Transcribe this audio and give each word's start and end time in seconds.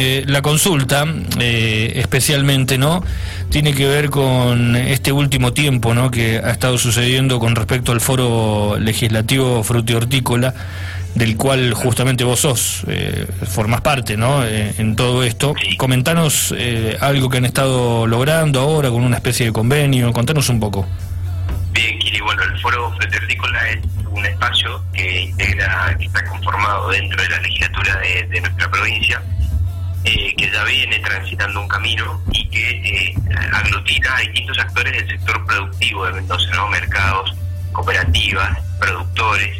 eh, 0.00 0.24
la 0.26 0.40
consulta, 0.40 1.04
eh, 1.38 1.92
especialmente, 1.96 2.78
¿no? 2.78 3.04
Tiene 3.50 3.74
que 3.74 3.86
ver 3.86 4.08
con 4.08 4.74
este 4.74 5.12
último 5.12 5.52
tiempo, 5.52 5.92
¿no? 5.92 6.10
Que 6.10 6.38
ha 6.38 6.50
estado 6.50 6.78
sucediendo 6.78 7.38
con 7.38 7.54
respecto 7.54 7.92
al 7.92 8.00
foro 8.00 8.78
legislativo 8.78 9.62
frutihortícola, 9.62 10.54
del 11.14 11.36
cual 11.36 11.74
justamente 11.74 12.24
vos 12.24 12.40
sos, 12.40 12.84
eh, 12.88 13.26
formás 13.46 13.82
parte, 13.82 14.16
¿no? 14.16 14.44
en 14.46 14.96
todo 14.96 15.22
esto. 15.22 15.54
Comentanos 15.76 16.54
algo 17.00 17.28
que 17.28 17.38
han 17.38 17.44
estado 17.44 18.06
logrando 18.06 18.60
ahora 18.60 18.88
con 18.90 19.02
una 19.02 19.16
especie 19.16 19.46
de 19.46 19.52
convenio, 19.52 20.12
contanos 20.12 20.48
un 20.48 20.60
poco. 20.60 20.86
Bien, 21.72 21.98
Kili, 21.98 22.20
bueno, 22.20 22.42
el 22.42 22.58
foro 22.60 22.90
frutihortícola 22.96 23.70
es 23.70 23.78
un 24.10 24.26
espacio 24.26 24.82
que 24.92 25.22
integra, 25.22 25.94
que 25.98 26.06
está 26.06 26.24
conformado 26.24 26.90
dentro 26.90 27.22
de 27.22 27.28
la 27.28 27.40
legislatura 27.40 27.98
de, 27.98 28.40
nuestra 28.40 28.70
provincia, 28.70 29.22
eh, 30.04 30.34
que 30.34 30.50
ya 30.50 30.64
viene 30.64 30.98
transitando 31.00 31.60
un 31.60 31.68
camino 31.68 32.22
y 32.32 32.48
que 32.48 32.70
eh, 32.70 33.14
aglutina 33.52 34.16
a 34.16 34.20
distintos 34.20 34.58
actores 34.58 34.92
del 34.92 35.08
sector 35.08 35.44
productivo 35.46 36.06
de 36.06 36.12
Mendoza, 36.14 36.50
¿no? 36.54 36.68
mercados, 36.68 37.34
cooperativas, 37.72 38.58
productores, 38.78 39.58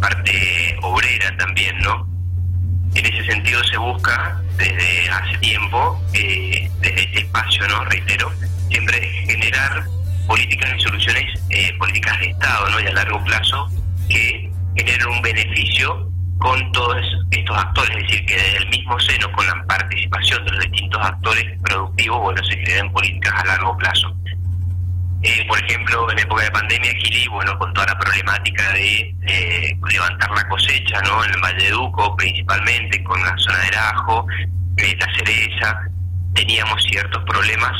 parte 0.00 0.76
obrera 0.82 1.36
también, 1.36 1.76
¿no? 1.78 2.06
En 2.94 3.06
ese 3.06 3.24
sentido 3.24 3.62
se 3.64 3.76
busca 3.78 4.40
desde 4.56 5.10
hace 5.10 5.38
tiempo, 5.38 6.00
eh, 6.12 6.70
desde 6.80 7.02
este 7.02 7.18
espacio, 7.20 7.66
¿no? 7.66 7.84
Reitero, 7.86 8.32
siempre 8.68 9.00
generar 9.26 9.84
políticas 10.26 10.70
y 10.78 10.82
soluciones, 10.82 11.40
políticas 11.78 12.20
de 12.20 12.26
Estado, 12.26 12.70
¿no? 12.70 12.80
Y 12.80 12.86
a 12.86 12.92
largo 12.92 13.24
plazo 13.24 13.68
que 14.08 14.50
generen 14.76 15.08
un 15.08 15.22
beneficio 15.22 16.11
con 16.42 16.72
todos 16.72 16.96
estos 17.30 17.56
actores, 17.56 17.96
es 17.96 18.02
decir, 18.02 18.26
que 18.26 18.34
desde 18.34 18.56
el 18.58 18.68
mismo 18.68 18.98
seno, 18.98 19.30
con 19.32 19.46
la 19.46 19.64
participación 19.64 20.44
de 20.44 20.50
los 20.50 20.60
distintos 20.60 21.00
actores 21.06 21.44
productivos, 21.62 22.20
bueno, 22.20 22.44
se 22.44 22.56
generen 22.56 22.92
políticas 22.92 23.32
a 23.40 23.46
largo 23.46 23.76
plazo. 23.76 24.16
Eh, 25.22 25.46
por 25.46 25.56
ejemplo, 25.64 26.10
en 26.10 26.18
época 26.18 26.42
de 26.42 26.50
pandemia, 26.50 26.90
aquí, 26.90 27.28
bueno, 27.28 27.56
con 27.58 27.72
toda 27.74 27.86
la 27.86 27.98
problemática 27.98 28.72
de 28.72 29.14
eh, 29.22 29.78
levantar 29.88 30.30
la 30.32 30.48
cosecha, 30.48 31.00
¿no? 31.02 31.24
En 31.24 31.30
el 31.30 31.40
Valle 31.40 31.64
de 31.64 31.70
Duco, 31.70 32.16
principalmente, 32.16 33.04
con 33.04 33.22
la 33.22 33.34
zona 33.38 33.58
del 33.60 33.74
ajo, 33.76 34.26
eh, 34.78 34.96
la 34.98 35.14
cereza, 35.14 35.80
teníamos 36.34 36.82
ciertos 36.82 37.22
problemas 37.24 37.72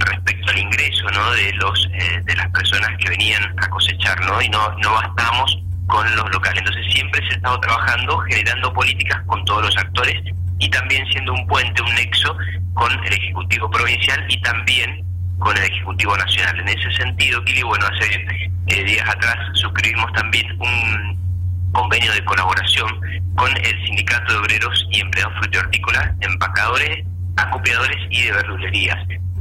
respecto 0.00 0.50
al 0.50 0.58
ingreso, 0.58 1.10
¿no? 1.12 1.32
De 1.32 1.50
los 1.54 1.88
de 2.26 2.36
las 2.36 2.48
personas 2.50 2.90
que 2.98 3.08
venían 3.08 3.42
a 3.58 3.68
cosechar, 3.70 4.20
¿no? 4.20 4.42
Y 4.42 4.48
no 4.50 4.70
no 4.82 4.92
bastamos 4.92 5.62
con 5.86 6.04
los 6.16 6.30
locales. 6.30 6.58
Entonces 6.58 6.92
siempre 6.92 7.20
se 7.26 7.34
ha 7.34 7.36
estado 7.36 7.60
trabajando, 7.60 8.18
generando 8.18 8.72
políticas 8.72 9.22
con 9.26 9.44
todos 9.44 9.62
los 9.62 9.76
actores 9.76 10.22
y 10.58 10.68
también 10.70 11.04
siendo 11.10 11.32
un 11.32 11.46
puente, 11.46 11.82
un 11.82 11.94
nexo 11.94 12.36
con 12.74 12.92
el 13.04 13.12
Ejecutivo 13.12 13.70
Provincial 13.70 14.24
y 14.28 14.40
también 14.42 15.04
con 15.38 15.56
el 15.56 15.64
Ejecutivo 15.64 16.16
Nacional. 16.16 16.60
En 16.60 16.68
ese 16.68 16.90
sentido, 16.92 17.44
Kili, 17.44 17.62
bueno, 17.62 17.86
hace 17.86 18.26
eh, 18.68 18.84
días 18.84 19.08
atrás 19.08 19.36
suscribimos 19.54 20.12
también 20.12 20.46
un 20.60 21.72
convenio 21.72 22.12
de 22.12 22.24
colaboración 22.24 22.88
con 23.34 23.50
el 23.56 23.84
Sindicato 23.86 24.32
de 24.32 24.38
Obreros 24.38 24.86
y 24.90 25.00
Empleados 25.00 25.34
Frutihortícolas, 25.38 26.10
empacadores, 26.20 27.04
acopiadores 27.36 27.98
y 28.10 28.22
de 28.22 28.32
verdulerías. 28.32 28.98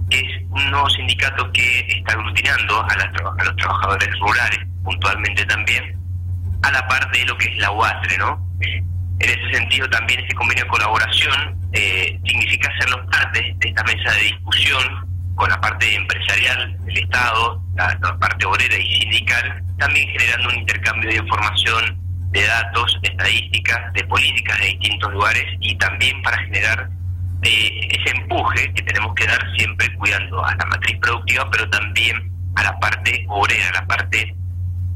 Es 0.09 0.43
un 0.49 0.71
nuevo 0.71 0.89
sindicato 0.89 1.49
que 1.51 1.79
está 1.87 2.13
aglutinando 2.13 2.83
a, 2.83 2.95
las, 2.95 3.07
a 3.07 3.43
los 3.43 3.55
trabajadores 3.57 4.09
rurales 4.19 4.59
puntualmente 4.83 5.45
también 5.45 6.00
a 6.63 6.71
la 6.71 6.87
parte 6.87 7.19
de 7.19 7.25
lo 7.25 7.37
que 7.37 7.47
es 7.47 7.57
la 7.57 7.71
UASRE, 7.71 8.17
¿no? 8.17 8.47
En 8.61 9.29
ese 9.29 9.57
sentido, 9.57 9.87
también 9.89 10.19
este 10.19 10.33
convenio 10.33 10.63
de 10.63 10.69
colaboración 10.69 11.61
eh, 11.73 12.19
significa 12.25 12.69
hacernos 12.73 13.05
parte 13.11 13.55
de 13.59 13.69
esta 13.69 13.83
mesa 13.83 14.11
de 14.13 14.23
discusión 14.23 15.11
con 15.35 15.49
la 15.49 15.61
parte 15.61 15.95
empresarial 15.95 16.77
del 16.85 16.97
Estado, 16.97 17.61
la, 17.75 17.97
parte 18.19 18.45
obrera 18.45 18.77
y 18.77 18.99
sindical, 18.99 19.63
también 19.77 20.09
generando 20.09 20.49
un 20.49 20.55
intercambio 20.55 21.09
de 21.09 21.15
información, 21.17 21.97
de 22.31 22.45
datos, 22.45 22.97
estadísticas, 23.03 23.93
de 23.93 24.03
políticas 24.05 24.57
de 24.59 24.65
distintos 24.67 25.11
lugares 25.11 25.45
y 25.59 25.75
también 25.75 26.21
para 26.21 26.37
generar 26.43 26.89
eh, 27.43 27.87
ese 27.89 28.17
empuje 28.17 28.73
que 28.73 28.83
tenemos 28.83 29.13
que 29.15 29.27
dar 29.27 29.39
siempre 29.57 29.93
cuidando 29.97 30.43
a 30.45 30.55
la 30.55 30.65
matriz 30.65 30.97
productiva, 30.99 31.49
pero 31.51 31.69
también 31.69 32.31
a 32.55 32.63
la 32.63 32.79
parte 32.79 33.25
obrera, 33.27 33.69
a 33.69 33.81
la 33.81 33.87
parte 33.87 34.35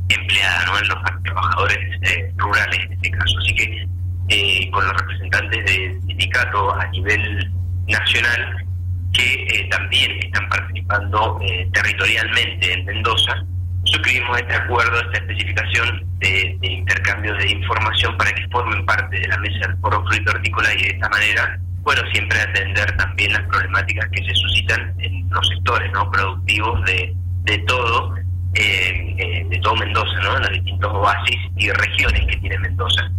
empleada 0.10 0.66
¿no? 0.66 0.80
en 0.80 0.88
los 0.88 1.24
trabajadores 1.24 1.78
eh, 2.02 2.32
rurales 2.38 2.80
en 2.86 2.94
este 2.94 3.12
caso. 3.12 3.38
Así 3.40 3.56
que 3.56 3.88
eh, 4.30 4.70
con 4.72 4.86
los 4.86 5.02
representantes 5.02 5.66
del 5.66 6.02
sindicato 6.02 6.76
a 6.76 6.88
nivel 6.88 7.52
nacional 7.88 8.66
que 9.14 9.44
eh, 9.44 9.68
también 9.70 10.12
están 10.24 10.48
participando 10.50 11.40
territorialmente 11.72 12.74
en 12.74 12.86
Mendoza, 12.86 13.46
suscribimos 13.86 14.38
este 14.40 14.56
acuerdo, 14.56 15.00
esta 15.00 15.20
especificación 15.20 16.06
de, 16.20 16.58
intercambio 16.62 17.34
de 17.36 17.52
información 17.52 18.18
para 18.18 18.32
que 18.32 18.48
formen 18.50 18.86
parte 18.86 19.20
de 19.20 19.28
la 19.28 19.38
mesa 19.38 19.68
del 19.68 19.78
foro 19.78 20.04
fruto 20.06 20.32
hortícola 20.32 20.74
y 20.74 20.82
de 20.84 20.90
esta 20.90 21.10
manera, 21.10 21.60
bueno, 21.82 22.02
siempre 22.12 22.40
atender 22.42 22.98
también 22.98 23.32
las 23.34 23.44
problemáticas 23.44 24.10
que 24.10 24.24
se 24.24 24.34
suscitan 24.34 24.94
en 25.00 25.30
los 25.30 25.48
sectores 25.48 25.92
no 25.94 26.10
productivos 26.12 26.84
de, 26.86 27.16
de 27.44 27.58
todo 27.60 28.16
eh, 28.56 29.46
de 29.50 29.60
todo 29.60 29.76
Mendoza, 29.76 30.20
¿no? 30.22 30.38
en 30.38 30.44
los 30.44 30.52
distintos 30.52 30.92
oasis 30.94 31.38
y 31.58 31.70
regiones 31.72 32.26
que 32.28 32.38
tiene 32.38 32.58
Mendoza. 32.60 33.10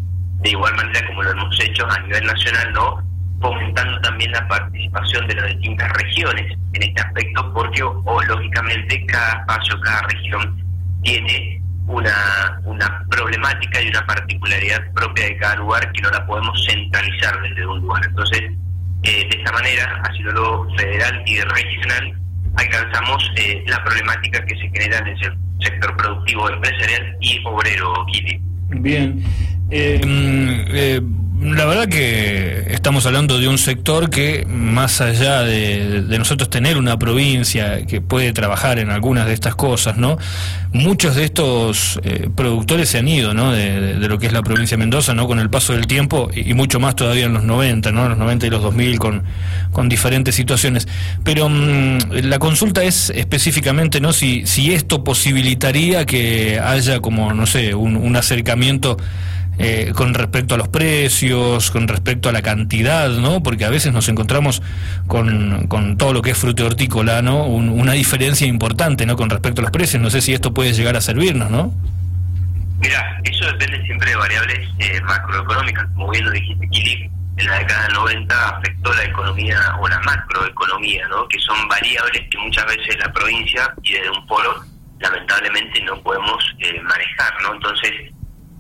De 0.41 0.51
igual 0.51 0.75
manera 0.77 1.07
como 1.07 1.23
lo 1.23 1.31
hemos 1.31 1.61
hecho 1.61 1.87
a 1.91 1.99
nivel 2.01 2.25
nacional, 2.25 2.73
¿no? 2.73 3.07
fomentando 3.41 4.01
también 4.01 4.33
la 4.33 4.47
participación 4.49 5.27
de 5.29 5.35
las 5.35 5.47
distintas 5.49 5.93
regiones 5.93 6.59
en 6.73 6.83
este 6.83 7.01
aspecto, 7.01 7.53
porque 7.53 7.83
o, 7.83 8.23
lógicamente 8.23 9.05
cada 9.07 9.41
espacio, 9.41 9.81
cada 9.81 10.03
región 10.03 10.65
tiene 11.03 11.61
una, 11.87 12.61
una 12.65 13.05
problemática 13.11 13.83
y 13.83 13.89
una 13.89 14.05
particularidad 14.07 14.93
propia 14.93 15.27
de 15.27 15.37
cada 15.37 15.57
lugar 15.57 15.93
que 15.93 16.03
no 16.03 16.11
la 16.11 16.27
podemos 16.27 16.67
centralizar 16.67 17.41
desde 17.43 17.67
un 17.67 17.81
lugar. 17.81 18.03
Entonces, 18.07 18.41
eh, 19.03 19.29
de 19.31 19.39
esta 19.39 19.53
manera, 19.53 20.01
ha 20.03 20.13
sido 20.15 20.33
lo 20.33 20.77
federal 20.77 21.23
y 21.27 21.41
regional, 21.41 22.19
alcanzamos 22.57 23.31
eh, 23.37 23.63
la 23.67 23.83
problemática 23.85 24.45
que 24.45 24.55
se 24.57 24.69
genera 24.69 24.99
en 24.99 25.09
el 25.09 25.19
sector 25.61 25.97
productivo 25.97 26.51
empresarial 26.51 27.17
y 27.21 27.41
obrero, 27.45 28.07
Kili. 28.13 28.41
Bien. 28.69 29.23
Eh, 29.71 30.01
mm, 30.05 30.75
eh 30.75 31.01
la 31.67 31.75
verdad 31.75 31.89
que 31.89 32.73
estamos 32.73 33.07
hablando 33.07 33.41
de 33.41 33.49
un 33.49 33.59
sector 33.59 34.09
que, 34.09 34.47
más 34.49 35.01
allá 35.01 35.43
de, 35.43 36.05
nosotros 36.17 36.49
tener 36.49 36.79
una 36.79 36.97
provincia 36.97 37.85
que 37.87 38.01
puede 38.01 38.33
trabajar 38.33 38.79
en 38.79 38.89
algunas 38.89 39.27
de 39.27 39.33
estas 39.33 39.57
cosas, 39.57 39.97
¿no? 39.97 40.17
Muchos 40.73 41.17
de 41.17 41.25
estos 41.25 41.99
eh, 42.05 42.29
productores 42.33 42.89
se 42.89 42.99
han 42.99 43.09
ido, 43.09 43.35
¿no? 43.35 43.51
De, 43.51 43.95
lo 43.95 44.17
que 44.21 44.29
es 44.29 44.33
la 44.33 44.45
provincia 44.45 44.77
de 44.77 44.79
Mendoza, 44.79 45.13
¿no? 45.13 45.27
Con 45.27 45.41
el 45.41 45.51
paso 45.51 45.73
del 45.73 45.89
tiempo 45.89 46.31
y, 46.33 46.55
mucho 46.55 46.79
más 46.79 46.95
todavía 46.95 47.25
en 47.25 47.33
los 47.33 47.43
90, 47.43 47.91
¿no? 47.91 48.05
En 48.05 48.11
los 48.11 48.19
90 48.19 48.47
y 48.47 48.51
los 48.51 48.63
2000 48.63 48.99
con, 49.01 49.25
con 49.73 49.89
diferentes 49.89 50.37
situaciones. 50.37 50.87
Pero 51.25 51.49
mm, 51.49 51.99
la 52.23 52.39
consulta 52.39 52.85
es 52.85 53.11
específicamente, 53.11 54.01
¿no? 54.01 54.13
Si, 54.13 54.47
si 54.47 54.73
esto 54.73 55.03
posibilitaría 55.03 56.07
que 56.07 56.61
haya 56.61 57.01
como, 57.01 57.35
no 57.35 57.45
sé, 57.47 57.75
un 57.75 58.15
acercamiento 58.15 58.99
eh, 59.59 59.93
con 59.95 60.15
respecto 60.15 60.55
a 60.55 60.59
los 60.59 60.69
precios, 60.69 61.71
con 61.71 61.89
respecto 61.89 62.29
a 62.29 62.33
la 62.33 62.43
cantidad, 62.43 63.09
¿no? 63.09 63.43
Porque 63.43 63.65
a 63.65 63.71
veces 63.71 63.93
nos 63.93 64.09
encontramos 64.09 64.63
con, 65.07 65.67
con 65.69 65.97
todo 65.97 66.13
lo 66.13 66.23
que 66.23 66.33
es 66.33 66.39
fruto 66.39 66.67
hortícola, 66.67 67.23
¿no? 67.23 67.47
una 67.47 67.93
diferencia 67.93 68.47
importante, 68.47 69.07
¿no? 69.07 69.17
Con 69.17 69.31
respecto 69.31 69.61
a 69.61 69.63
los 69.63 69.71
precios. 69.71 70.03
No 70.03 70.11
sé 70.11 70.21
si 70.21 70.35
esto 70.35 70.53
puede 70.53 70.73
llegar 70.73 70.97
a 70.97 71.01
servirnos, 71.01 71.51
¿no? 71.51 71.73
Mira, 72.81 73.21
eso 73.25 73.47
depende 73.47 73.83
siempre 73.85 74.11
de 74.11 74.17
variables 74.17 74.69
eh, 74.79 75.01
macroeconómicas. 75.03 75.87
Como 75.95 76.11
bien 76.11 76.25
lo 76.25 76.31
dijiste, 76.33 76.69
Kili, 76.69 77.11
en 77.39 77.47
la 77.47 77.59
década 77.59 77.83
del 77.85 77.93
90 77.95 78.49
afectó 78.49 78.95
la 78.95 79.05
economía 79.05 79.59
o 79.81 79.89
la 79.89 80.01
macroeconomía, 80.01 81.09
¿no? 81.09 81.27
Que 81.29 81.39
son 81.41 81.69
variables 81.69 82.29
que 82.31 82.39
muchas 82.39 82.67
veces 82.67 82.97
la 82.99 83.13
provincia 83.13 83.75
y 83.83 83.93
desde 83.93 84.11
un 84.11 84.27
polo 84.27 84.63
lamentablemente 84.99 85.83
no 85.83 86.01
podemos 86.03 86.43
eh, 86.59 86.81
manejar, 86.81 87.33
¿no? 87.43 87.55
Entonces, 87.55 87.93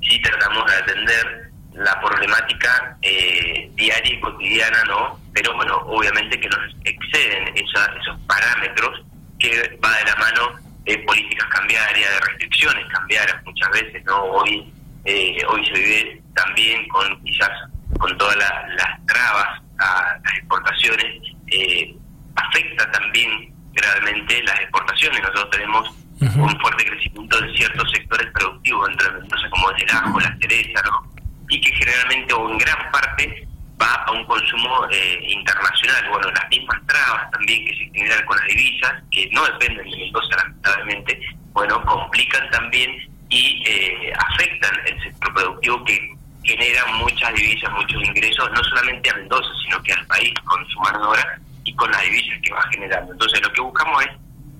sí 0.08 0.20
tratamos 0.20 0.64
de 0.66 0.76
atender 0.76 1.50
la 1.74 2.00
problemática 2.00 2.96
eh, 3.02 3.70
diaria 3.74 4.14
y 4.14 4.20
cotidiana, 4.20 4.82
¿no? 4.84 5.20
Pero 5.34 5.54
bueno, 5.54 5.76
obviamente 5.86 6.40
que 6.40 6.48
nos 6.48 6.74
exceden 6.84 7.54
esos 7.54 8.18
parámetros 8.26 9.02
que 9.38 9.78
va 9.84 9.96
de 9.98 10.04
la 10.04 10.16
mano 10.16 10.58
de 10.84 10.98
políticas 10.98 11.46
cambiarias, 11.48 12.10
de 12.10 12.20
restricciones 12.20 12.86
cambiarias 12.86 13.44
muchas 13.44 13.70
veces, 13.70 14.04
¿no? 14.04 14.22
Hoy, 14.22 14.72
eh, 15.04 15.38
hoy 15.48 15.66
se 15.66 15.72
vive 15.72 16.22
también 16.34 16.88
con 16.88 17.22
quizás 17.24 17.50
con 17.98 18.16
todas 18.16 18.36
las 18.36 19.06
trabas 19.06 19.62
a 19.78 20.18
las 20.24 20.34
exportaciones, 20.38 21.22
eh, 21.48 21.94
afecta 22.36 22.90
también 22.92 23.52
gravemente 23.72 24.42
las 24.44 24.60
exportaciones. 24.60 25.20
Nosotros 25.20 25.50
tenemos 25.50 26.05
un 26.36 26.60
fuerte 26.60 26.84
crecimiento 26.84 27.40
de 27.40 27.52
ciertos 27.54 27.90
sectores 27.90 28.30
productivos, 28.32 28.88
entre 28.90 29.10
Mendoza 29.12 29.50
como 29.50 29.70
el 29.70 29.90
ajo, 29.90 30.20
la 30.20 30.36
cereza, 30.40 30.82
¿no? 30.84 31.16
y 31.48 31.60
que 31.60 31.72
generalmente 31.76 32.34
o 32.34 32.50
en 32.50 32.58
gran 32.58 32.90
parte 32.90 33.46
va 33.80 33.86
va 33.86 33.92
a 34.06 34.12
un 34.12 34.24
consumo 34.24 34.86
eh, 34.90 35.20
internacional. 35.28 36.08
Bueno, 36.10 36.30
las 36.30 36.48
mismas 36.48 36.80
trabas 36.86 37.30
también 37.30 37.64
que 37.64 37.72
se 37.74 37.90
generan 37.92 38.24
con 38.26 38.36
las 38.36 38.46
divisas, 38.46 38.92
que 39.10 39.28
no 39.32 39.44
dependen 39.44 39.90
de 39.90 39.96
Mendoza 39.96 40.36
lamentablemente, 40.36 41.20
bueno, 41.52 41.82
complican 41.84 42.50
también 42.50 42.90
y 43.28 43.62
eh, 43.66 44.12
afectan 44.18 44.72
el 44.86 45.02
sector 45.02 45.34
productivo 45.34 45.84
que 45.84 46.16
genera 46.44 46.86
muchas 46.86 47.34
divisas, 47.34 47.70
muchos 47.72 48.02
ingresos, 48.04 48.50
no 48.52 48.62
solamente 48.64 49.10
a 49.10 49.14
Mendoza, 49.14 49.48
sino 49.64 49.82
que 49.82 49.92
al 49.92 50.06
país 50.06 50.32
con 50.44 50.66
su 50.68 50.80
mano 50.80 51.00
de 51.00 51.06
obra 51.06 51.40
y 51.64 51.74
con 51.74 51.90
las 51.90 52.02
divisas 52.02 52.38
que 52.42 52.52
va 52.52 52.62
generando. 52.70 53.12
Entonces 53.12 53.42
lo 53.42 53.52
que 53.52 53.60
buscamos 53.60 54.04
es 54.04 54.10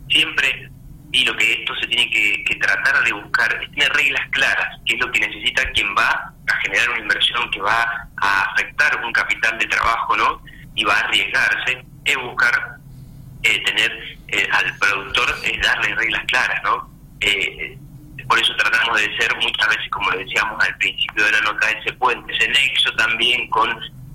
siempre, 0.08 0.70
y 1.12 1.25
lo 1.25 1.37
que 1.37 1.53
esto 1.53 1.75
se 1.76 1.87
tiene 1.87 2.11
que, 2.11 2.56
tratar 2.56 3.05
de 3.05 3.12
buscar, 3.12 3.62
es 3.62 3.70
tener 3.73 3.93
reglas 3.93 4.29
claras, 4.31 4.81
que 4.85 4.94
es 4.94 5.00
lo 5.00 5.11
que 5.12 5.20
necesita 5.20 5.70
quien 5.73 5.94
va 5.97 6.32
a 6.49 6.56
generar 6.62 6.91
una 6.91 7.00
inversión 7.00 7.50
que 7.50 7.61
va 7.61 8.08
a 8.19 8.43
afectar 8.53 9.05
un 9.05 9.12
capital 9.12 9.58
de 9.58 9.67
trabajo, 9.67 10.17
¿no? 10.17 10.43
Y 10.75 10.85
va 10.85 10.94
a 10.94 11.00
arriesgarse, 11.00 11.85
es 12.05 12.17
buscar 12.17 12.76
eh, 13.43 13.62
tener 13.64 14.19
eh, 14.29 14.49
al 14.53 14.76
productor, 14.79 15.35
es 15.44 15.62
darle 15.62 15.94
reglas 15.94 16.25
claras, 16.26 16.62
¿no? 16.64 16.91
Eh, 17.20 17.79
por 18.29 18.38
eso 18.41 18.55
tratamos 18.56 19.00
de 19.00 19.17
ser 19.17 19.35
muchas 19.37 19.69
veces, 19.69 19.88
como 19.91 20.11
decíamos 20.11 20.62
al 20.64 20.76
principio 20.79 21.25
de 21.25 21.32
la 21.32 21.41
nota, 21.43 21.70
ese 21.70 21.93
puente, 21.94 22.35
ese 22.35 22.49
nexo 22.49 22.93
también 22.97 23.49
con 23.50 23.69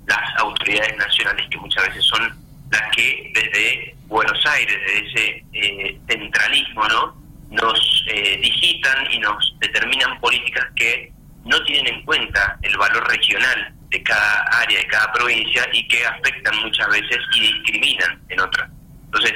las 0.06 0.38
autoridades 0.38 0.96
nacionales 0.98 1.48
que 1.48 1.56
muchas 1.58 1.88
veces 1.88 2.04
son 2.04 2.34
las 2.70 2.82
que 2.94 3.32
desde 3.34 3.96
Buenos 4.06 4.46
Aires, 4.46 4.78
desde 4.86 5.44
ese 5.52 5.98
centralismo, 6.08 6.86
¿no? 6.88 7.22
nos 7.50 8.04
digitan 8.40 9.10
y 9.10 9.18
nos 9.18 9.54
determinan 9.60 10.18
políticas 10.20 10.66
que 10.74 11.12
no 11.44 11.62
tienen 11.64 11.94
en 11.94 12.02
cuenta 12.04 12.58
el 12.62 12.76
valor 12.78 13.06
regional 13.10 13.74
de 13.90 14.02
cada 14.02 14.42
área, 14.62 14.78
de 14.78 14.86
cada 14.86 15.12
provincia 15.12 15.68
y 15.72 15.86
que 15.86 16.04
afectan 16.04 16.56
muchas 16.62 16.88
veces 16.88 17.18
y 17.34 17.40
discriminan 17.40 18.20
en 18.28 18.40
otras. 18.40 18.70
Entonces, 19.04 19.34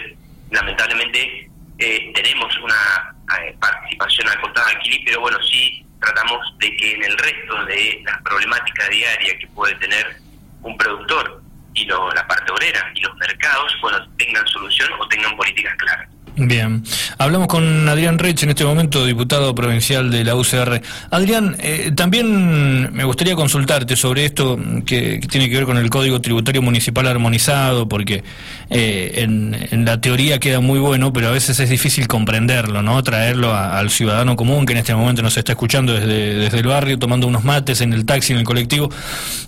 lamentablemente 0.50 1.50
eh, 1.78 2.12
tenemos 2.14 2.56
una 2.58 3.14
eh, 3.38 3.54
participación 3.60 4.28
acotada 4.28 4.70
aquí, 4.70 5.02
pero 5.04 5.20
bueno, 5.20 5.38
sí 5.42 5.84
tratamos 6.00 6.40
de 6.58 6.74
que 6.76 6.92
en 6.94 7.04
el 7.04 7.18
resto 7.18 7.64
de 7.66 8.02
las 8.04 8.22
problemáticas 8.22 8.88
diarias 8.88 9.36
que 9.40 9.46
puede 9.48 9.74
tener 9.76 10.16
un 10.62 10.76
productor 10.78 11.42
y 11.74 11.84
lo, 11.84 12.10
la 12.12 12.26
parte 12.26 12.50
obrera 12.52 12.90
y 12.94 13.00
los 13.00 13.14
mercados, 13.16 13.76
bueno, 13.82 13.98
tengan 14.16 14.46
solución 14.46 14.90
o 14.98 15.08
tengan 15.08 15.36
políticas 15.36 15.74
claras. 15.76 16.08
Bien, 16.48 16.84
hablamos 17.18 17.48
con 17.48 17.88
Adrián 17.88 18.18
Rech 18.18 18.40
en 18.44 18.50
este 18.50 18.64
momento, 18.64 19.04
diputado 19.04 19.52
provincial 19.52 20.12
de 20.12 20.22
la 20.22 20.36
UCR. 20.36 20.80
Adrián, 21.10 21.56
eh, 21.58 21.90
también 21.92 22.92
me 22.94 23.02
gustaría 23.02 23.34
consultarte 23.34 23.96
sobre 23.96 24.26
esto 24.26 24.56
que, 24.86 25.18
tiene 25.28 25.50
que 25.50 25.56
ver 25.56 25.64
con 25.64 25.76
el 25.76 25.90
Código 25.90 26.20
Tributario 26.20 26.62
Municipal 26.62 27.08
Armonizado, 27.08 27.88
porque 27.88 28.22
eh, 28.70 29.24
en, 29.24 29.84
la 29.84 30.00
teoría 30.00 30.38
queda 30.38 30.60
muy 30.60 30.78
bueno, 30.78 31.12
pero 31.12 31.26
a 31.26 31.32
veces 31.32 31.58
es 31.58 31.68
difícil 31.68 32.06
comprenderlo, 32.06 32.80
¿no? 32.80 33.02
Traerlo 33.02 33.52
al 33.52 33.90
ciudadano 33.90 34.36
común 34.36 34.66
que 34.66 34.72
en 34.72 34.78
este 34.78 34.94
momento 34.94 35.22
nos 35.22 35.36
está 35.36 35.50
escuchando 35.50 35.94
desde, 35.94 36.36
desde 36.36 36.60
el 36.60 36.66
barrio, 36.68 36.96
tomando 36.96 37.26
unos 37.26 37.42
mates 37.42 37.80
en 37.80 37.92
el 37.92 38.04
taxi, 38.04 38.34
en 38.34 38.38
el 38.38 38.44
colectivo. 38.44 38.88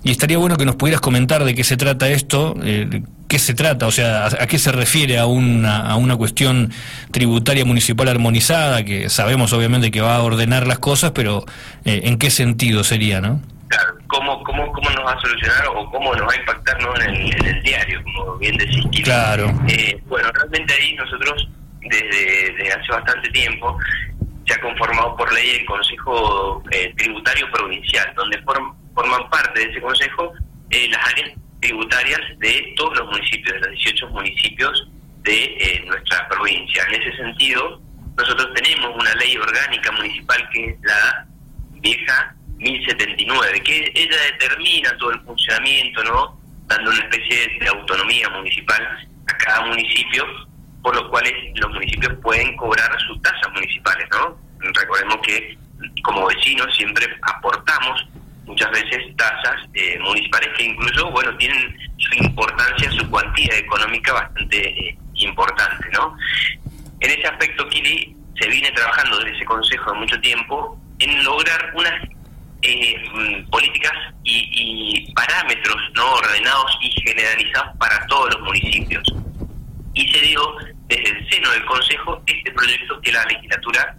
Y 0.03 0.11
estaría 0.11 0.37
bueno 0.37 0.57
que 0.57 0.65
nos 0.65 0.75
pudieras 0.75 0.99
comentar 0.99 1.45
de 1.45 1.55
qué 1.55 1.63
se 1.63 1.77
trata 1.77 2.09
esto. 2.09 2.55
Eh, 2.61 3.03
qué 3.29 3.37
se 3.39 3.53
trata, 3.53 3.85
o 3.85 3.91
sea, 3.91 4.25
a, 4.25 4.47
qué 4.47 4.57
se 4.57 4.71
refiere 4.71 5.19
a 5.19 5.27
una, 5.27 5.87
a 5.89 5.95
una 5.95 6.17
cuestión 6.17 6.73
tributaria 7.11 7.63
municipal 7.63 8.09
armonizada, 8.09 8.83
que 8.83 9.09
sabemos 9.09 9.53
obviamente 9.53 9.91
que 9.91 10.01
va 10.01 10.15
a 10.15 10.23
ordenar 10.23 10.65
las 10.65 10.79
cosas, 10.79 11.11
pero 11.11 11.45
eh, 11.85 12.01
¿en 12.05 12.17
qué 12.17 12.31
sentido 12.31 12.83
sería, 12.83 13.21
no? 13.21 13.39
Claro, 13.67 13.93
¿cómo, 14.07 14.43
cómo, 14.43 14.71
cómo 14.73 14.89
nos 14.89 15.05
va 15.05 15.11
a 15.13 15.21
solucionar 15.21 15.67
o 15.67 15.91
cómo 15.91 16.13
nos 16.15 16.27
va 16.27 16.33
a 16.33 16.37
impactar 16.37 16.81
¿no? 16.81 16.95
en, 16.95 17.01
el, 17.15 17.35
en 17.35 17.45
el 17.45 17.63
diario, 17.63 18.03
como 18.03 18.37
bien 18.37 18.57
decís? 18.57 18.83
Claro. 19.03 19.53
Eh, 19.67 20.01
bueno, 20.07 20.27
realmente 20.33 20.73
ahí 20.73 20.95
nosotros, 20.95 21.47
desde, 21.81 22.73
hace 22.73 22.91
bastante 22.91 23.29
tiempo, 23.29 23.77
se 24.47 24.55
ha 24.55 24.61
conformado 24.61 25.15
por 25.15 25.31
ley 25.31 25.51
el 25.59 25.65
Consejo 25.67 26.63
eh, 26.71 26.91
Tributario 26.97 27.45
Provincial, 27.51 28.11
donde 28.15 28.41
forman 28.41 29.29
parte 29.29 29.59
de 29.59 29.69
ese 29.69 29.81
consejo 29.81 30.33
las 30.71 31.07
áreas 31.07 31.39
tributarias 31.59 32.21
de 32.37 32.73
todos 32.75 32.97
los 32.97 33.11
municipios, 33.11 33.53
de 33.53 33.59
los 33.59 33.69
18 33.71 34.07
municipios 34.09 34.87
de 35.23 35.43
eh, 35.43 35.83
nuestra 35.85 36.27
provincia. 36.29 36.83
En 36.89 37.01
ese 37.01 37.17
sentido, 37.17 37.81
nosotros 38.17 38.49
tenemos 38.55 38.95
una 38.95 39.13
ley 39.15 39.37
orgánica 39.37 39.91
municipal 39.91 40.49
que 40.51 40.65
es 40.65 40.75
la 40.81 41.27
vieja 41.81 42.35
1079, 42.57 43.61
que 43.63 43.91
ella 43.95 44.17
determina 44.31 44.97
todo 44.97 45.11
el 45.11 45.21
funcionamiento, 45.21 46.03
¿no? 46.03 46.39
Dando 46.67 46.91
una 46.91 46.99
especie 46.99 47.59
de 47.59 47.67
autonomía 47.67 48.29
municipal 48.29 49.07
a 49.27 49.37
cada 49.37 49.65
municipio, 49.65 50.25
por 50.81 50.95
lo 50.95 51.09
cuales 51.09 51.33
los 51.55 51.71
municipios 51.71 52.13
pueden 52.21 52.55
cobrar 52.57 52.89
sus 53.07 53.21
tasas 53.21 53.51
municipales, 53.53 54.07
¿no? 54.11 54.37
Recordemos 54.59 55.17
que 55.25 55.57
como 56.03 56.27
vecinos 56.27 56.67
siempre 56.75 57.05
aportamos 57.21 58.05
muchas 58.49 58.71
veces 58.71 59.15
tasas 59.15 59.61
eh, 59.75 59.99
municipales 59.99 60.49
que 60.57 60.63
incluso, 60.63 61.11
bueno, 61.11 61.35
tienen 61.37 61.77
su 61.97 62.23
importancia, 62.23 62.91
su 62.91 63.07
cuantía 63.09 63.55
económica 63.55 64.11
bastante 64.11 64.69
eh, 64.69 64.97
importante, 65.13 65.87
¿no? 65.93 66.17
En 66.99 67.11
ese 67.11 67.27
aspecto, 67.27 67.67
Kili 67.69 68.15
se 68.39 68.49
viene 68.49 68.71
trabajando 68.71 69.19
desde 69.19 69.35
ese 69.37 69.45
consejo 69.45 69.91
de 69.91 69.99
mucho 69.99 70.19
tiempo 70.21 70.79
en 70.97 71.23
lograr 71.23 71.71
unas 71.75 71.93
eh, 72.63 72.95
mm, 73.13 73.49
políticas 73.51 73.93
y, 74.23 75.13
parámetros 75.13 75.77
no 75.95 76.13
ordenados 76.13 76.77
y 76.81 76.91
generalizados 77.01 77.77
para 77.77 78.05
todos 78.07 78.33
los 78.33 78.41
municipios. 78.41 79.03
Y 79.93 80.07
se 80.11 80.21
dio 80.21 80.41
desde 80.87 81.09
el 81.09 81.29
seno 81.29 81.51
del 81.51 81.65
Consejo 81.65 82.21
este 82.25 82.51
proyecto 82.51 82.99
que 83.01 83.11
la 83.11 83.25
legislatura 83.25 83.97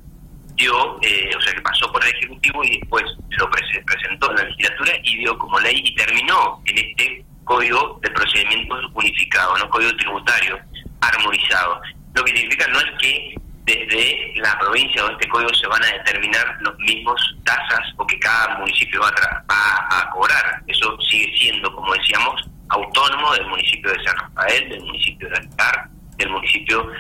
dio, 0.61 0.99
eh, 1.03 1.31
o 1.37 1.41
sea, 1.41 1.55
que 1.55 1.63
pasó 1.63 1.91
por 1.91 2.05
el 2.05 2.15
Ejecutivo 2.15 2.63
y 2.65 2.79
después 2.79 3.05
lo 3.31 3.51
presentó 3.51 4.31
en 4.31 4.37
la 4.37 4.45
legislatura 4.45 4.93
y 5.03 5.17
dio 5.19 5.39
como 5.39 5.59
ley 5.61 5.83
y 5.85 5.95
terminó 5.95 6.63
en 6.67 6.79
este 6.79 7.25
Código 7.45 7.99
de 8.03 8.11
Procedimientos 8.11 8.85
Unificado, 8.95 9.57
¿no? 9.59 9.69
Código 9.71 9.97
Tributario 9.97 10.61
Armonizado. 11.01 11.81
Lo 12.15 12.25
que 12.25 12.37
significa 12.37 12.67
no 12.69 12.79
es 12.79 12.91
que 13.01 13.35
desde 13.65 14.35
la 14.37 14.59
provincia 14.59 15.05
o 15.05 15.11
este 15.11 15.29
código 15.29 15.53
se 15.55 15.67
van 15.67 15.83
a 15.83 15.87
determinar 15.87 16.59
los 16.61 16.77
mismos 16.79 17.37
tasas 17.45 17.93
o 17.97 18.07
que 18.07 18.19
cada 18.19 18.59
municipio 18.59 19.01
va 19.01 19.13
a, 19.49 20.01
a 20.01 20.11
cobrar. 20.11 20.63
Eso 20.67 20.97
sigue 21.09 21.33
siendo, 21.39 21.75
como 21.75 21.93
decíamos, 21.95 22.43
autónomo 22.69 23.33
del 23.35 23.47
municipio 23.47 23.93
de 23.93 24.05
San 24.05 24.17
Rafael, 24.17 24.69
del 24.69 24.83
municipio 24.83 25.29
de 25.29 25.37
Altar, 25.37 25.89
del 26.17 26.31
municipio 26.31 26.91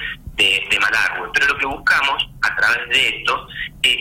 de, 0.40 0.66
de 0.70 0.78
Pero 1.34 1.46
lo 1.46 1.58
que 1.58 1.66
buscamos 1.66 2.28
a 2.42 2.56
través 2.56 2.88
de 2.88 3.08
esto 3.08 3.46
es 3.82 3.96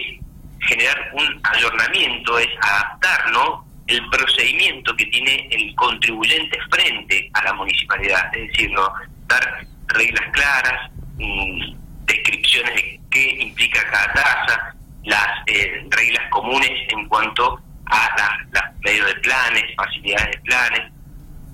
generar 0.67 1.12
un 1.13 1.41
ayornamiento, 1.43 2.38
es 2.39 2.50
adaptar 2.62 3.31
¿no? 3.31 3.65
el 3.88 4.10
procedimiento 4.10 4.96
que 4.96 5.05
tiene 5.08 5.48
el 5.51 5.75
contribuyente 5.75 6.58
frente 6.69 7.29
a 7.34 7.43
la 7.43 7.53
municipalidad, 7.53 8.36
es 8.36 8.51
decir, 8.51 8.72
¿no? 8.72 8.91
dar 9.27 9.65
reglas 9.88 10.25
claras, 10.31 10.91
mm, 11.17 11.75
descripciones 12.05 12.75
de 12.75 13.00
qué 13.12 13.36
implica 13.41 13.84
cada 13.89 14.13
tasa, 14.13 14.75
las 15.03 15.27
eh, 15.48 15.88
reglas 15.89 16.29
comunes 16.29 16.72
en 16.89 17.08
cuanto 17.08 17.60
a 17.88 18.38
los 18.51 18.63
medios 18.81 19.08
de 19.08 19.15
planes, 19.15 19.63
facilidades 19.75 20.31
de 20.31 20.41
planes, 20.41 20.91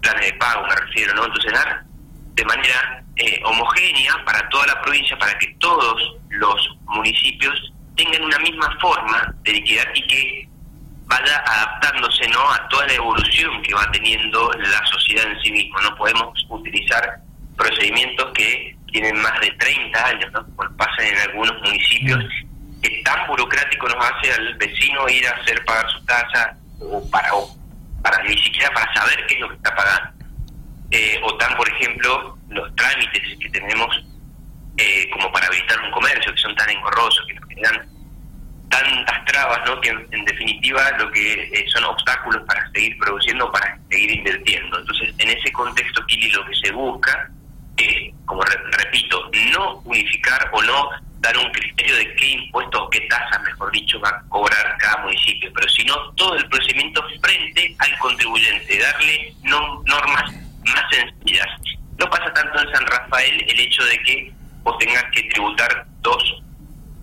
planes 0.01 0.25
de 0.25 0.33
pago 0.33 0.67
me 0.67 0.75
refiero, 0.75 1.13
¿no? 1.15 1.25
Entonces 1.25 1.53
dar 1.53 1.83
de 2.33 2.45
manera 2.45 3.04
eh, 3.17 3.41
homogénea 3.43 4.13
para 4.25 4.47
toda 4.49 4.67
la 4.67 4.81
provincia, 4.81 5.17
para 5.17 5.37
que 5.37 5.47
todos 5.59 6.17
los 6.29 6.77
municipios 6.85 7.73
tengan 7.95 8.23
una 8.23 8.39
misma 8.39 8.77
forma 8.79 9.33
de 9.43 9.53
liquidar 9.53 9.87
y 9.93 10.07
que 10.07 10.49
vaya 11.05 11.43
adaptándose 11.45 12.27
no 12.27 12.51
a 12.51 12.67
toda 12.67 12.87
la 12.87 12.93
evolución 12.93 13.61
que 13.61 13.73
va 13.73 13.89
teniendo 13.91 14.51
la 14.53 14.85
sociedad 14.87 15.25
en 15.31 15.41
sí 15.41 15.51
misma. 15.51 15.81
No 15.81 15.95
podemos 15.95 16.45
utilizar 16.49 17.19
procedimientos 17.55 18.31
que 18.33 18.75
tienen 18.91 19.21
más 19.21 19.39
de 19.39 19.51
30 19.51 20.05
años, 20.05 20.31
¿no? 20.33 20.45
como 20.55 20.77
pasa 20.77 21.07
en 21.07 21.17
algunos 21.29 21.53
municipios, 21.61 22.23
que 22.81 23.01
tan 23.03 23.27
burocrático 23.27 23.87
nos 23.87 24.05
hace 24.05 24.33
al 24.33 24.55
vecino 24.55 25.07
ir 25.09 25.27
a 25.27 25.31
hacer 25.31 25.63
pagar 25.65 25.89
su 25.89 26.05
tasa 26.05 26.57
o 26.79 27.09
para, 27.09 27.33
o 27.33 27.55
para 28.01 28.23
ni 28.23 28.37
siquiera 28.37 28.69
para 28.73 28.93
saber 28.93 29.25
qué 29.27 29.35
es 29.35 29.41
lo 29.41 29.49
que 29.49 29.55
está 29.55 29.75
pagando. 29.75 30.14
Eh, 30.97 31.19
o 31.23 31.35
tan, 31.35 31.53
por 31.57 31.67
ejemplo, 31.67 32.37
los 32.47 32.73
trámites 32.77 33.37
que 33.37 33.49
tenemos 33.49 34.01
eh, 34.77 35.09
como 35.11 35.29
para 35.29 35.47
habilitar 35.47 35.77
un 35.81 35.91
comercio, 35.91 36.33
que 36.33 36.41
son 36.41 36.55
tan 36.55 36.69
engorrosos, 36.69 37.27
que 37.27 37.33
nos 37.33 37.49
generan 37.49 37.85
tantas 38.69 39.25
trabas, 39.25 39.59
¿no? 39.65 39.81
que 39.81 39.89
en, 39.89 40.23
definitiva 40.23 40.89
lo 40.97 41.11
que 41.11 41.49
eh, 41.51 41.65
son 41.67 41.83
obstáculos 41.83 42.43
para 42.47 42.71
seguir 42.71 42.97
produciendo, 42.97 43.51
para 43.51 43.77
seguir 43.89 44.11
invirtiendo. 44.11 44.79
Entonces, 44.79 45.13
en 45.17 45.31
ese 45.31 45.51
contexto, 45.51 46.05
Kili, 46.05 46.31
lo 46.31 46.45
que 46.45 46.55
se 46.55 46.71
busca 46.71 47.29
es, 47.75 48.13
como 48.25 48.41
repito, 48.43 49.29
no 49.51 49.81
unificar 49.83 50.49
o 50.53 50.61
no 50.61 50.91
dar 51.19 51.37
un 51.37 51.51
criterio 51.51 51.97
de 51.97 52.15
qué 52.15 52.27
impuestos 52.27 52.81
o 52.81 52.89
qué 52.89 53.01
tasas, 53.01 53.41
mejor 53.43 53.69
dicho, 53.73 53.99
va 53.99 54.11
a 54.11 54.23
cobrar 54.29 54.77
cada 54.79 55.03
municipio, 55.03 55.51
pero 55.53 55.67
sino 55.67 55.93
todo 56.13 56.35
el 56.35 56.47
procedimiento 56.47 57.03
frente 57.21 57.75
al 57.79 57.97
contribuyente, 57.97 58.79
darle 58.79 59.33
normas 59.43 60.45
más 60.65 60.83
sencillas. 60.89 61.47
No 61.97 62.09
pasa 62.09 62.33
tanto 62.33 62.59
en 62.59 62.73
San 62.73 62.85
Rafael 62.87 63.45
el 63.47 63.54
hecho 63.65 63.83
de 63.83 63.97
que 64.03 64.31
vos 64.63 64.77
tengas 64.77 65.03
que 65.11 65.23
tributar 65.23 65.85
dos 66.01 66.43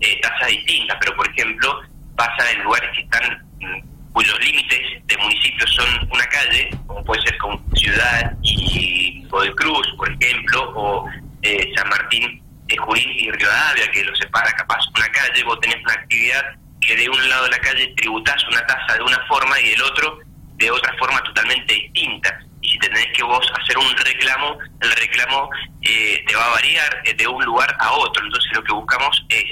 eh, 0.01 0.19
tasas 0.21 0.49
distintas, 0.49 0.97
pero 0.99 1.15
por 1.15 1.27
ejemplo 1.29 1.81
pasa 2.15 2.51
en 2.51 2.63
lugares 2.63 2.89
que 2.95 3.01
están 3.01 3.45
mm, 3.59 4.11
cuyos 4.11 4.39
límites 4.45 5.05
de 5.05 5.17
municipios 5.17 5.73
son 5.73 6.09
una 6.11 6.25
calle, 6.25 6.69
como 6.87 7.03
puede 7.03 7.21
ser 7.23 7.37
con 7.37 7.59
Ciudad 7.75 8.37
y 8.41 9.23
Cruz, 9.55 9.87
por 9.97 10.09
ejemplo, 10.11 10.71
o 10.75 11.09
eh, 11.41 11.71
San 11.75 11.89
Martín 11.89 12.41
de 12.67 12.77
Junín 12.77 13.09
y 13.09 13.31
Rivadavia, 13.31 13.91
que 13.91 14.03
lo 14.03 14.15
separa 14.15 14.51
capaz 14.53 14.79
una 14.95 15.09
calle, 15.09 15.43
vos 15.43 15.59
tenés 15.59 15.83
una 15.83 15.93
actividad 15.93 16.55
que 16.79 16.95
de 16.95 17.09
un 17.09 17.29
lado 17.29 17.45
de 17.45 17.51
la 17.51 17.59
calle 17.59 17.93
tributás 17.97 18.43
una 18.49 18.65
tasa 18.65 18.95
de 18.95 19.03
una 19.03 19.19
forma 19.27 19.59
y 19.59 19.69
del 19.69 19.81
otro 19.81 20.19
de 20.55 20.71
otra 20.71 20.93
forma 20.97 21.21
totalmente 21.23 21.73
distinta. 21.73 22.39
Y 22.63 22.69
si 22.69 22.79
tenés 22.79 23.05
que 23.15 23.23
vos 23.23 23.45
hacer 23.61 23.77
un 23.77 23.95
reclamo, 23.97 24.57
el 24.81 24.91
reclamo 24.91 25.49
eh, 25.81 26.23
te 26.25 26.35
va 26.35 26.45
a 26.45 26.49
variar 26.51 27.01
eh, 27.05 27.13
de 27.13 27.27
un 27.27 27.43
lugar 27.43 27.75
a 27.79 27.91
otro. 27.91 28.23
Entonces 28.23 28.51
lo 28.53 28.63
que 28.63 28.73
buscamos 28.73 29.25
es 29.29 29.43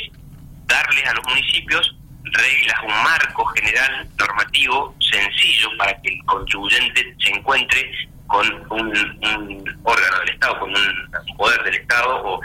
darles 0.65 1.07
a 1.07 1.13
los 1.13 1.25
municipios 1.27 1.95
reglas, 2.23 2.79
un 2.83 3.03
marco 3.03 3.45
general 3.47 4.07
normativo 4.17 4.95
sencillo 4.99 5.69
para 5.77 5.93
que 6.01 6.13
el 6.13 6.25
contribuyente 6.25 7.15
se 7.19 7.31
encuentre 7.31 7.91
con 8.27 8.47
un, 8.69 9.79
órgano 9.83 10.19
del 10.19 10.29
Estado, 10.29 10.59
con 10.59 10.69
un, 10.69 11.35
poder 11.35 11.61
del 11.63 11.75
Estado 11.75 12.23
o 12.23 12.39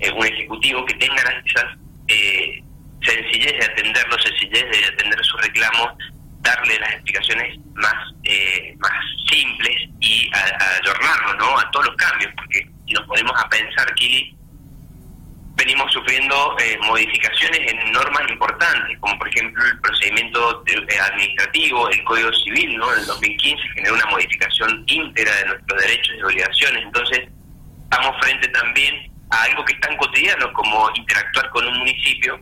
eh, 0.00 0.12
un 0.12 0.26
ejecutivo 0.26 0.84
que 0.84 0.94
tenga 0.94 1.22
esas 1.46 1.64
sencillez 3.02 3.52
de 3.52 3.64
atenderlo, 3.64 4.18
sencillez 4.18 4.64
de 4.70 4.84
atender 4.92 5.24
sus 5.24 5.40
reclamos, 5.40 5.94
darle 6.54 6.78
las 6.78 6.92
explicaciones 6.94 7.58
más 7.74 7.94
eh, 8.24 8.74
más 8.78 8.92
simples 9.30 9.88
y 10.00 10.30
a, 10.34 11.34
¿no? 11.38 11.58
a 11.58 11.70
todos 11.70 11.86
los 11.86 11.96
cambios, 11.96 12.32
porque 12.36 12.68
si 12.86 12.92
nos 12.92 13.06
ponemos 13.06 13.32
a 13.38 13.48
pensar, 13.48 13.94
Kili, 13.94 14.36
venimos 15.56 15.92
sufriendo 15.92 16.56
eh, 16.58 16.78
modificaciones 16.82 17.72
en 17.72 17.92
normas 17.92 18.22
importantes, 18.28 18.98
como 19.00 19.18
por 19.18 19.28
ejemplo 19.28 19.64
el 19.64 19.80
procedimiento 19.80 20.64
eh, 20.66 20.98
administrativo, 21.12 21.88
el 21.90 22.04
Código 22.04 22.32
Civil, 22.44 22.76
¿no? 22.76 22.92
En 22.92 23.00
el 23.00 23.06
2015 23.06 23.62
generó 23.74 23.94
una 23.94 24.06
modificación 24.06 24.84
íntegra 24.86 25.34
de 25.36 25.46
nuestros 25.46 25.82
derechos 25.82 26.16
y 26.18 26.22
obligaciones, 26.22 26.82
entonces 26.84 27.28
estamos 27.84 28.16
frente 28.20 28.48
también 28.48 29.10
a 29.30 29.42
algo 29.44 29.64
que 29.64 29.74
es 29.74 29.80
tan 29.80 29.96
cotidiano 29.96 30.52
como 30.52 30.90
interactuar 30.94 31.48
con 31.50 31.66
un 31.66 31.78
municipio 31.78 32.40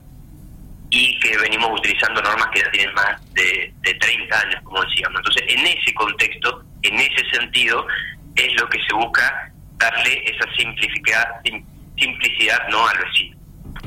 y 0.91 1.19
que 1.21 1.37
venimos 1.39 1.71
utilizando 1.79 2.23
normas 2.23 2.49
que 2.53 2.61
ya 2.61 2.71
tienen 2.71 2.95
más 2.95 3.35
de, 3.35 3.73
de 3.83 3.95
30 3.95 4.41
años, 4.41 4.61
como 4.65 4.83
decíamos. 4.83 5.19
Entonces, 5.19 5.43
en 5.49 5.67
ese 5.67 5.95
contexto, 5.95 6.65
en 6.83 6.99
ese 6.99 7.31
sentido, 7.33 7.87
es 8.37 8.61
lo 8.61 8.69
que 8.69 8.79
se 8.89 8.95
busca 8.95 9.53
darle 9.79 10.25
esa 10.25 10.45
simplicidad 10.57 11.25
simplicidad 11.97 12.69
no 12.71 12.87
al 12.87 12.97
vecino. 12.99 13.37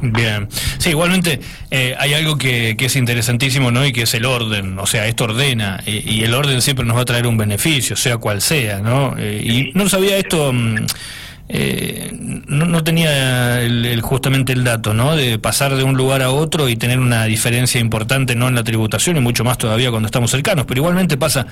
Bien, 0.01 0.47
sí, 0.79 0.89
igualmente 0.89 1.39
eh, 1.69 1.95
hay 1.97 2.13
algo 2.13 2.37
que, 2.37 2.75
que, 2.77 2.85
es 2.85 2.95
interesantísimo, 2.95 3.71
¿no? 3.71 3.85
Y 3.85 3.93
que 3.93 4.03
es 4.03 4.13
el 4.15 4.25
orden, 4.25 4.77
o 4.79 4.87
sea, 4.87 5.05
esto 5.05 5.25
ordena, 5.25 5.81
y, 5.85 6.23
el 6.23 6.33
orden 6.33 6.61
siempre 6.61 6.85
nos 6.85 6.97
va 6.97 7.01
a 7.01 7.05
traer 7.05 7.27
un 7.27 7.37
beneficio, 7.37 7.95
sea 7.95 8.17
cual 8.17 8.41
sea, 8.41 8.79
¿no? 8.79 9.15
Eh, 9.17 9.41
y 9.43 9.71
no 9.73 9.87
sabía 9.89 10.17
esto... 10.17 10.51
Mm, 10.51 10.85
eh, 11.53 12.09
no, 12.47 12.65
no, 12.65 12.81
tenía 12.81 13.61
el, 13.61 13.99
justamente 14.01 14.53
el 14.53 14.63
dato, 14.63 14.93
¿no? 14.93 15.17
De 15.17 15.37
pasar 15.37 15.75
de 15.75 15.83
un 15.83 15.97
lugar 15.97 16.21
a 16.21 16.31
otro 16.31 16.69
y 16.69 16.77
tener 16.77 16.97
una 16.97 17.25
diferencia 17.25 17.81
importante, 17.81 18.35
no 18.35 18.47
en 18.47 18.55
la 18.55 18.63
tributación 18.63 19.17
y 19.17 19.19
mucho 19.19 19.43
más 19.43 19.57
todavía 19.57 19.89
cuando 19.89 20.05
estamos 20.05 20.31
cercanos, 20.31 20.65
pero 20.65 20.79
igualmente 20.79 21.17
pasa 21.17 21.47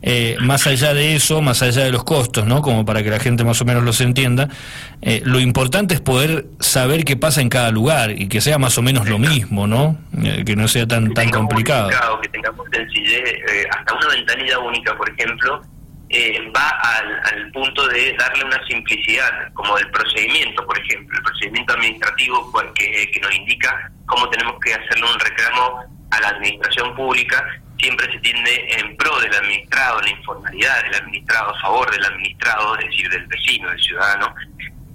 eh, 0.00 0.36
más 0.40 0.66
allá 0.66 0.94
de 0.94 1.16
eso, 1.16 1.42
más 1.42 1.60
allá 1.60 1.84
de 1.84 1.90
los 1.90 2.02
costos, 2.02 2.46
¿no? 2.46 2.62
Como 2.62 2.86
para 2.86 3.02
que 3.02 3.10
la 3.10 3.18
gente 3.18 3.44
más 3.44 3.60
o 3.60 3.66
menos 3.66 3.84
los 3.84 4.00
entienda. 4.00 4.48
Eh, 5.02 5.20
lo 5.22 5.38
importante 5.38 5.92
es 5.94 6.00
poder 6.00 6.46
saber 6.58 7.04
qué 7.04 7.18
pasa 7.18 7.42
en 7.42 7.50
cada 7.50 7.70
lugar 7.70 8.12
y 8.12 8.28
que 8.28 8.40
sea 8.40 8.56
más 8.56 8.78
o 8.78 8.82
menos 8.82 9.06
lo 9.06 9.18
mismo, 9.18 9.66
¿no? 9.66 9.98
Eh, 10.24 10.44
que 10.46 10.56
no 10.56 10.66
sea 10.66 10.86
tan 10.86 11.12
tan 11.12 11.28
complicado. 11.28 11.90
Que 12.22 12.28
tengamos 12.30 12.66
sencillez, 12.72 13.22
hasta 13.70 13.94
una 13.94 14.08
ventanilla 14.08 14.58
única, 14.60 14.96
por 14.96 15.10
ejemplo 15.10 15.62
eh, 16.12 16.52
va 16.54 16.68
al, 16.68 17.50
punto 17.52 17.86
de 17.88 18.14
darle 18.18 18.44
una 18.44 18.64
simplicidad, 18.66 19.52
como 19.54 19.76
el 19.78 19.90
procedimiento, 19.90 20.64
por 20.66 20.78
ejemplo, 20.78 21.16
el 21.16 21.24
procedimiento 21.24 21.72
administrativo 21.74 22.50
pues, 22.52 22.66
que, 22.74 23.10
que 23.10 23.20
nos 23.20 23.34
indica 23.34 23.90
cómo 24.06 24.28
tenemos 24.30 24.56
que 24.64 24.74
hacerle 24.74 25.10
un 25.10 25.18
reclamo 25.18 25.84
a 26.10 26.20
la 26.20 26.28
administración 26.28 26.94
pública, 26.94 27.44
siempre 27.78 28.12
se 28.12 28.18
tiende 28.18 28.66
en 28.78 28.96
pro 28.96 29.18
del 29.20 29.34
administrado, 29.34 30.00
la 30.00 30.10
informalidad 30.10 30.82
del 30.84 30.94
administrado, 30.96 31.54
a 31.54 31.60
favor 31.60 31.90
del 31.90 32.04
administrado, 32.04 32.78
es 32.78 32.86
decir, 32.86 33.08
del 33.08 33.26
vecino, 33.26 33.70
del 33.70 33.80
ciudadano. 33.80 34.34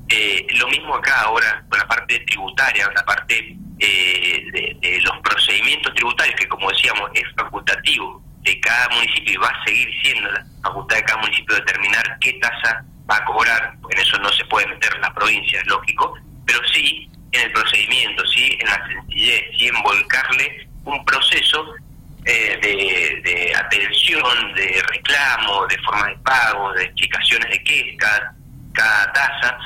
Eh, 0.09 0.45
lo 0.55 0.67
mismo 0.69 0.95
acá 0.95 1.21
ahora 1.21 1.65
con 1.67 1.79
la 1.79 1.87
parte 1.87 2.19
tributaria, 2.19 2.89
la 2.95 3.03
parte 3.03 3.57
eh, 3.79 4.77
de, 4.81 5.01
los 5.01 5.17
procedimientos 5.19 5.93
tributarios, 5.93 6.39
que 6.39 6.47
como 6.47 6.69
decíamos 6.69 7.09
es 7.13 7.23
facultativo 7.35 8.23
de 8.47 8.59
cada 8.61 8.89
municipio 8.89 9.33
y 9.33 9.37
va 9.37 9.49
a 9.49 9.65
seguir 9.65 9.89
siendo 10.01 10.31
la 10.31 10.45
facultad 10.63 10.95
de 10.95 11.03
cada 11.03 11.21
municipio 11.21 11.55
determinar 11.55 12.17
qué 12.21 12.33
tasa 12.33 12.85
va 13.09 13.17
a 13.17 13.25
cobrar, 13.25 13.73
en 13.89 13.99
eso 13.99 14.17
no 14.19 14.29
se 14.31 14.45
puede 14.45 14.67
meter 14.67 14.97
la 14.99 15.13
provincia, 15.13 15.59
es 15.59 15.67
lógico, 15.67 16.17
pero 16.45 16.59
sí 16.73 17.09
en 17.31 17.41
el 17.41 17.51
procedimiento, 17.51 18.25
sí 18.27 18.57
en 18.59 18.67
la 18.67 18.87
sencillez, 18.87 19.43
sí 19.57 19.67
en 19.67 19.83
volcarle 19.83 20.67
un 20.85 21.03
proceso 21.05 21.75
eh, 22.25 22.57
de, 22.61 23.55
atención, 23.55 24.53
de 24.53 24.83
reclamo, 24.91 25.67
de 25.67 25.77
forma 25.79 26.07
de 26.07 26.17
pago, 26.17 26.73
de 26.73 26.83
explicaciones 26.85 27.49
de 27.49 27.63
qué 27.63 27.79
es 27.79 27.97
cada, 27.97 28.35
cada 28.73 29.13
tasa, 29.13 29.57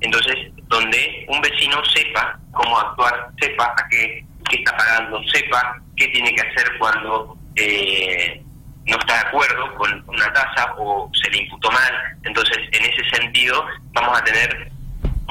entonces 0.00 0.36
donde 0.68 1.26
un 1.28 1.40
vecino 1.42 1.82
sepa 1.86 2.38
cómo 2.52 2.78
actuar, 2.78 3.30
sepa 3.38 3.74
a 3.76 3.88
qué, 3.90 4.24
qué 4.48 4.56
está 4.56 4.76
pagando, 4.76 5.22
sepa 5.28 5.76
qué 5.96 6.08
tiene 6.08 6.34
que 6.34 6.42
hacer 6.42 6.78
cuando 6.78 7.39
eh, 7.56 8.42
no 8.86 8.98
está 8.98 9.14
de 9.14 9.28
acuerdo 9.28 9.74
con 9.76 10.04
una 10.08 10.32
tasa 10.32 10.74
o 10.78 11.10
se 11.14 11.30
le 11.30 11.38
imputó 11.38 11.70
mal. 11.70 11.92
Entonces, 12.24 12.58
en 12.72 12.84
ese 12.84 13.08
sentido, 13.10 13.64
vamos 13.92 14.18
a 14.18 14.24
tener 14.24 14.70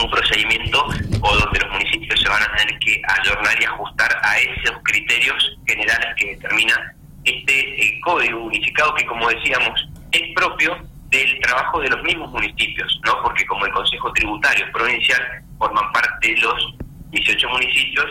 un 0.01 0.09
procedimiento 0.09 0.85
o 1.21 1.35
donde 1.35 1.59
los 1.59 1.71
municipios 1.71 2.21
se 2.21 2.29
van 2.29 2.41
a 2.41 2.55
tener 2.55 2.79
que 2.79 3.01
ayornar 3.19 3.61
y 3.61 3.65
ajustar 3.65 4.17
a 4.23 4.37
esos 4.39 4.77
criterios 4.83 5.57
generales 5.65 6.15
que 6.15 6.35
determina 6.35 6.95
este 7.25 7.83
eh, 7.83 7.99
código 8.01 8.43
unificado 8.43 8.93
que, 8.95 9.05
como 9.05 9.29
decíamos, 9.29 9.89
es 10.11 10.21
propio 10.35 10.77
del 11.09 11.39
trabajo 11.41 11.81
de 11.81 11.89
los 11.89 12.01
mismos 12.03 12.31
municipios, 12.31 12.99
¿no? 13.05 13.21
Porque 13.23 13.45
como 13.45 13.65
el 13.65 13.71
Consejo 13.73 14.13
Tributario 14.13 14.71
Provincial 14.71 15.43
forman 15.57 15.91
parte 15.91 16.29
de 16.29 16.37
los 16.37 16.75
18 17.11 17.49
municipios, 17.49 18.05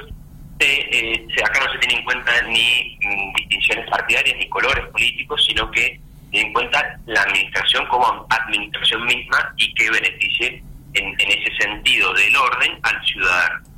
eh, 0.60 1.26
acá 1.44 1.60
no 1.64 1.72
se 1.72 1.78
tiene 1.78 1.98
en 1.98 2.04
cuenta 2.04 2.42
ni 2.42 2.98
mm, 3.02 3.34
distinciones 3.36 3.88
partidarias 3.90 4.36
ni 4.38 4.48
colores 4.48 4.84
políticos, 4.86 5.44
sino 5.46 5.70
que 5.70 6.00
tiene 6.30 6.48
en 6.48 6.52
cuenta 6.52 6.98
la 7.06 7.22
administración 7.22 7.86
como 7.86 8.26
administración 8.28 9.04
misma 9.06 9.52
y 9.56 9.72
que 9.74 9.90
beneficie 9.90 10.62
en, 10.94 11.06
en 11.06 11.28
ese 11.30 11.56
sentido 11.58 12.12
del 12.14 12.36
orden 12.36 12.78
al 12.82 13.04
ciudadano. 13.04 13.64